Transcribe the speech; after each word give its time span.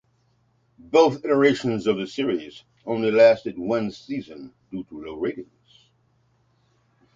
Both 0.79 1.23
iterations 1.25 1.85
of 1.85 1.97
the 1.97 2.07
series 2.07 2.63
only 2.87 3.11
lasted 3.11 3.59
one 3.59 3.91
season 3.91 4.51
due 4.71 4.83
to 4.85 4.99
low 4.99 5.13
ratings. 5.19 5.79